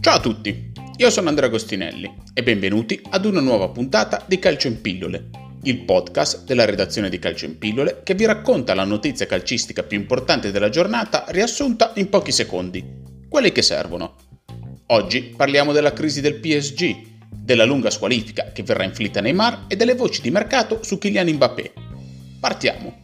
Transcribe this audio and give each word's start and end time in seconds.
Ciao 0.00 0.14
a 0.14 0.20
tutti, 0.20 0.72
io 0.96 1.10
sono 1.10 1.28
Andrea 1.28 1.48
Agostinelli 1.48 2.10
e 2.32 2.42
benvenuti 2.42 3.02
ad 3.10 3.26
una 3.26 3.40
nuova 3.40 3.68
puntata 3.68 4.24
di 4.26 4.38
Calcio 4.38 4.68
in 4.68 4.80
Pillole, 4.80 5.28
il 5.64 5.80
podcast 5.80 6.44
della 6.44 6.64
redazione 6.64 7.10
di 7.10 7.18
Calcio 7.18 7.44
in 7.44 7.58
Pillole 7.58 8.00
che 8.02 8.14
vi 8.14 8.24
racconta 8.24 8.72
la 8.72 8.84
notizia 8.84 9.26
calcistica 9.26 9.82
più 9.82 9.98
importante 9.98 10.50
della 10.50 10.70
giornata 10.70 11.26
riassunta 11.28 11.92
in 11.96 12.08
pochi 12.08 12.32
secondi, 12.32 12.82
quelli 13.28 13.52
che 13.52 13.60
servono. 13.60 14.16
Oggi 14.86 15.34
parliamo 15.36 15.72
della 15.72 15.92
crisi 15.92 16.22
del 16.22 16.40
PSG, 16.40 16.96
della 17.28 17.64
lunga 17.64 17.90
squalifica 17.90 18.52
che 18.52 18.62
verrà 18.62 18.84
inflitta 18.84 19.18
a 19.18 19.22
Neymar 19.22 19.64
e 19.68 19.76
delle 19.76 19.94
voci 19.94 20.22
di 20.22 20.30
mercato 20.30 20.82
su 20.82 20.96
Kylian 20.96 21.28
Mbappé. 21.28 21.72
Partiamo! 22.40 23.03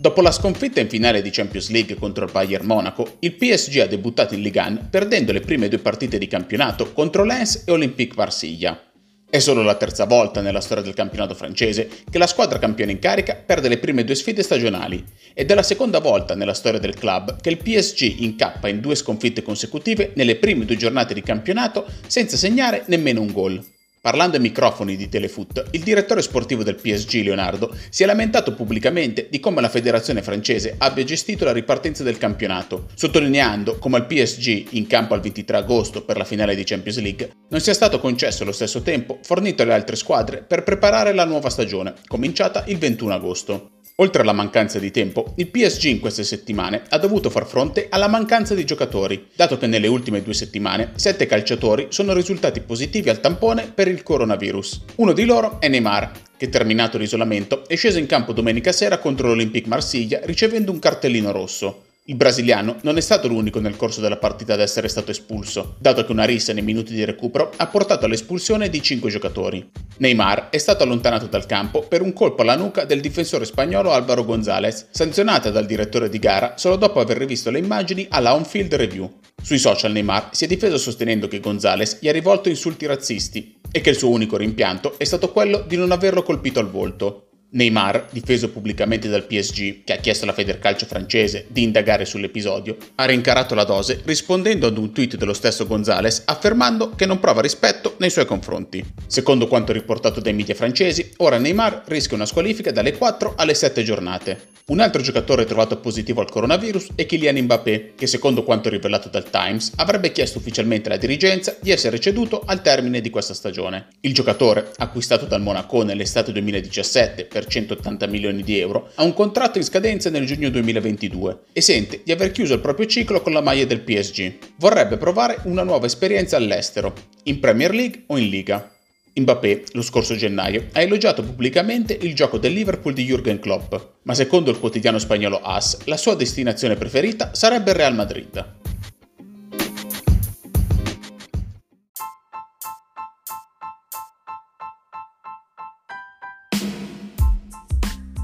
Dopo 0.00 0.22
la 0.22 0.32
sconfitta 0.32 0.80
in 0.80 0.88
finale 0.88 1.20
di 1.20 1.28
Champions 1.28 1.68
League 1.68 1.94
contro 1.94 2.24
il 2.24 2.32
Bayern 2.32 2.64
Monaco, 2.64 3.18
il 3.18 3.34
PSG 3.34 3.80
ha 3.80 3.86
debuttato 3.86 4.32
in 4.32 4.40
Ligue 4.40 4.58
1 4.58 4.86
perdendo 4.88 5.30
le 5.30 5.40
prime 5.40 5.68
due 5.68 5.78
partite 5.78 6.16
di 6.16 6.26
campionato 6.26 6.94
contro 6.94 7.22
Lens 7.22 7.64
e 7.66 7.70
Olympique 7.70 8.16
Marsiglia. 8.16 8.82
È 9.28 9.38
solo 9.40 9.62
la 9.62 9.74
terza 9.74 10.06
volta 10.06 10.40
nella 10.40 10.62
storia 10.62 10.82
del 10.82 10.94
campionato 10.94 11.34
francese 11.34 11.86
che 12.10 12.16
la 12.16 12.26
squadra 12.26 12.58
campione 12.58 12.92
in 12.92 12.98
carica 12.98 13.34
perde 13.34 13.68
le 13.68 13.76
prime 13.76 14.02
due 14.02 14.14
sfide 14.14 14.42
stagionali 14.42 15.04
ed 15.34 15.50
è 15.50 15.54
la 15.54 15.62
seconda 15.62 15.98
volta 15.98 16.34
nella 16.34 16.54
storia 16.54 16.80
del 16.80 16.94
club 16.94 17.38
che 17.38 17.50
il 17.50 17.58
PSG 17.58 18.20
incappa 18.20 18.68
in 18.68 18.80
due 18.80 18.94
sconfitte 18.94 19.42
consecutive 19.42 20.12
nelle 20.14 20.36
prime 20.36 20.64
due 20.64 20.76
giornate 20.76 21.12
di 21.12 21.20
campionato 21.20 21.84
senza 22.06 22.38
segnare 22.38 22.84
nemmeno 22.86 23.20
un 23.20 23.32
gol. 23.32 23.62
Parlando 24.02 24.36
ai 24.36 24.42
microfoni 24.42 24.96
di 24.96 25.10
Telefoot, 25.10 25.66
il 25.72 25.82
direttore 25.82 26.22
sportivo 26.22 26.62
del 26.62 26.76
PSG, 26.76 27.22
Leonardo, 27.22 27.76
si 27.90 28.02
è 28.02 28.06
lamentato 28.06 28.54
pubblicamente 28.54 29.28
di 29.30 29.40
come 29.40 29.60
la 29.60 29.68
federazione 29.68 30.22
francese 30.22 30.76
abbia 30.78 31.04
gestito 31.04 31.44
la 31.44 31.52
ripartenza 31.52 32.02
del 32.02 32.16
campionato, 32.16 32.86
sottolineando 32.94 33.76
come 33.76 33.98
al 33.98 34.06
PSG, 34.06 34.68
in 34.70 34.86
campo 34.86 35.12
al 35.12 35.20
23 35.20 35.58
agosto 35.58 36.02
per 36.02 36.16
la 36.16 36.24
finale 36.24 36.54
di 36.54 36.64
Champions 36.64 36.98
League, 36.98 37.30
non 37.50 37.60
sia 37.60 37.74
stato 37.74 38.00
concesso 38.00 38.42
allo 38.42 38.52
stesso 38.52 38.80
tempo 38.80 39.18
fornito 39.22 39.64
alle 39.64 39.74
altre 39.74 39.96
squadre 39.96 40.44
per 40.44 40.62
preparare 40.62 41.12
la 41.12 41.26
nuova 41.26 41.50
stagione, 41.50 41.92
cominciata 42.06 42.64
il 42.68 42.78
21 42.78 43.12
agosto. 43.12 43.70
Oltre 44.00 44.22
alla 44.22 44.32
mancanza 44.32 44.78
di 44.78 44.90
tempo, 44.90 45.34
il 45.36 45.48
PSG 45.48 45.84
in 45.84 46.00
queste 46.00 46.24
settimane 46.24 46.84
ha 46.88 46.96
dovuto 46.96 47.28
far 47.28 47.46
fronte 47.46 47.88
alla 47.90 48.08
mancanza 48.08 48.54
di 48.54 48.64
giocatori, 48.64 49.28
dato 49.36 49.58
che 49.58 49.66
nelle 49.66 49.88
ultime 49.88 50.22
due 50.22 50.32
settimane 50.32 50.92
sette 50.94 51.26
calciatori 51.26 51.88
sono 51.90 52.14
risultati 52.14 52.60
positivi 52.60 53.10
al 53.10 53.20
tampone 53.20 53.70
per 53.74 53.88
il 53.88 54.02
coronavirus. 54.02 54.84
Uno 54.96 55.12
di 55.12 55.26
loro 55.26 55.60
è 55.60 55.68
Neymar, 55.68 56.12
che 56.38 56.48
terminato 56.48 56.96
l'isolamento 56.96 57.68
è 57.68 57.76
sceso 57.76 57.98
in 57.98 58.06
campo 58.06 58.32
domenica 58.32 58.72
sera 58.72 58.96
contro 58.96 59.28
l'Olympique 59.28 59.68
Marsiglia 59.68 60.20
ricevendo 60.22 60.72
un 60.72 60.78
cartellino 60.78 61.30
rosso. 61.30 61.88
Il 62.10 62.16
brasiliano 62.16 62.74
non 62.82 62.96
è 62.96 63.00
stato 63.00 63.28
l'unico 63.28 63.60
nel 63.60 63.76
corso 63.76 64.00
della 64.00 64.16
partita 64.16 64.54
ad 64.54 64.60
essere 64.60 64.88
stato 64.88 65.12
espulso, 65.12 65.76
dato 65.78 66.04
che 66.04 66.10
una 66.10 66.24
rissa 66.24 66.52
nei 66.52 66.64
minuti 66.64 66.92
di 66.92 67.04
recupero 67.04 67.52
ha 67.54 67.68
portato 67.68 68.04
all'espulsione 68.04 68.68
di 68.68 68.82
5 68.82 69.08
giocatori. 69.08 69.70
Neymar 69.98 70.48
è 70.48 70.58
stato 70.58 70.82
allontanato 70.82 71.26
dal 71.26 71.46
campo 71.46 71.82
per 71.82 72.02
un 72.02 72.12
colpo 72.12 72.42
alla 72.42 72.56
nuca 72.56 72.84
del 72.84 72.98
difensore 72.98 73.44
spagnolo 73.44 73.92
Álvaro 73.92 74.24
González, 74.24 74.88
sanzionata 74.90 75.50
dal 75.50 75.66
direttore 75.66 76.08
di 76.08 76.18
gara 76.18 76.54
solo 76.56 76.74
dopo 76.74 76.98
aver 76.98 77.16
rivisto 77.16 77.48
le 77.48 77.60
immagini 77.60 78.04
alla 78.10 78.34
on-field 78.34 78.74
review. 78.74 79.18
Sui 79.40 79.58
social 79.58 79.92
Neymar 79.92 80.30
si 80.32 80.46
è 80.46 80.48
difeso 80.48 80.78
sostenendo 80.78 81.28
che 81.28 81.38
González 81.38 81.98
gli 82.00 82.08
ha 82.08 82.12
rivolto 82.12 82.48
insulti 82.48 82.86
razzisti 82.86 83.60
e 83.70 83.80
che 83.80 83.90
il 83.90 83.96
suo 83.96 84.10
unico 84.10 84.36
rimpianto 84.36 84.98
è 84.98 85.04
stato 85.04 85.30
quello 85.30 85.64
di 85.64 85.76
non 85.76 85.92
averlo 85.92 86.24
colpito 86.24 86.58
al 86.58 86.70
volto. 86.70 87.26
Neymar, 87.52 88.06
difeso 88.12 88.50
pubblicamente 88.50 89.08
dal 89.08 89.26
PSG, 89.26 89.82
che 89.82 89.94
ha 89.94 89.96
chiesto 89.96 90.24
alla 90.24 90.32
Federcalcio 90.32 90.86
francese 90.86 91.46
di 91.48 91.64
indagare 91.64 92.04
sull'episodio, 92.04 92.76
ha 92.94 93.04
rincarato 93.06 93.56
la 93.56 93.64
dose 93.64 94.00
rispondendo 94.04 94.68
ad 94.68 94.78
un 94.78 94.92
tweet 94.92 95.16
dello 95.16 95.32
stesso 95.32 95.66
Gonzales 95.66 96.22
affermando 96.26 96.90
che 96.90 97.06
non 97.06 97.18
prova 97.18 97.40
rispetto 97.40 97.96
nei 97.98 98.10
suoi 98.10 98.26
confronti. 98.26 98.84
Secondo 99.06 99.48
quanto 99.48 99.72
riportato 99.72 100.20
dai 100.20 100.32
media 100.32 100.54
francesi, 100.54 101.10
ora 101.16 101.38
Neymar 101.38 101.82
rischia 101.86 102.16
una 102.16 102.26
squalifica 102.26 102.70
dalle 102.70 102.96
4 102.96 103.34
alle 103.36 103.54
7 103.54 103.82
giornate. 103.82 104.48
Un 104.70 104.78
altro 104.78 105.02
giocatore 105.02 105.44
trovato 105.46 105.78
positivo 105.78 106.20
al 106.20 106.30
coronavirus 106.30 106.90
è 106.94 107.04
Kylian 107.04 107.36
Mbappé, 107.38 107.94
che 107.96 108.06
secondo 108.06 108.44
quanto 108.44 108.68
rivelato 108.68 109.08
dal 109.08 109.28
Times 109.28 109.72
avrebbe 109.74 110.12
chiesto 110.12 110.38
ufficialmente 110.38 110.88
alla 110.88 110.96
dirigenza 110.96 111.56
di 111.60 111.72
essere 111.72 111.98
ceduto 111.98 112.40
al 112.46 112.62
termine 112.62 113.00
di 113.00 113.10
questa 113.10 113.34
stagione. 113.34 113.88
Il 114.02 114.14
giocatore, 114.14 114.70
acquistato 114.76 115.26
dal 115.26 115.40
Monaco 115.40 115.82
nell'estate 115.82 116.30
2017 116.30 117.26
per 117.40 117.46
180 117.46 118.06
milioni 118.06 118.42
di 118.42 118.58
euro, 118.58 118.90
ha 118.96 119.02
un 119.02 119.14
contratto 119.14 119.56
in 119.56 119.64
scadenza 119.64 120.10
nel 120.10 120.26
giugno 120.26 120.50
2022 120.50 121.38
e 121.52 121.60
sente 121.62 122.02
di 122.04 122.12
aver 122.12 122.32
chiuso 122.32 122.54
il 122.54 122.60
proprio 122.60 122.86
ciclo 122.86 123.22
con 123.22 123.32
la 123.32 123.40
maglia 123.40 123.64
del 123.64 123.80
PSG. 123.80 124.34
Vorrebbe 124.56 124.98
provare 124.98 125.38
una 125.44 125.62
nuova 125.62 125.86
esperienza 125.86 126.36
all'estero, 126.36 126.92
in 127.24 127.40
Premier 127.40 127.72
League 127.72 128.04
o 128.06 128.18
in 128.18 128.28
Liga. 128.28 128.70
Mbappé, 129.12 129.64
lo 129.72 129.82
scorso 129.82 130.14
gennaio, 130.14 130.68
ha 130.72 130.80
elogiato 130.80 131.22
pubblicamente 131.22 131.98
il 132.00 132.14
gioco 132.14 132.38
del 132.38 132.52
Liverpool 132.52 132.94
di 132.94 133.04
Jürgen 133.04 133.40
Klopp, 133.40 133.74
ma 134.02 134.14
secondo 134.14 134.50
il 134.50 134.58
quotidiano 134.58 134.98
spagnolo 134.98 135.40
AS, 135.42 135.84
la 135.84 135.96
sua 135.96 136.14
destinazione 136.14 136.76
preferita 136.76 137.30
sarebbe 137.34 137.70
il 137.70 137.76
Real 137.76 137.94
Madrid. 137.94 138.59